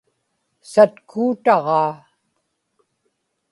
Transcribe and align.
satkuutaġaa 0.71 1.91